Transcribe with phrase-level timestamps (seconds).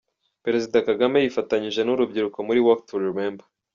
[0.45, 3.45] Perezida Kagame yifatanyije n'urubyiruko muri Walk To Remember.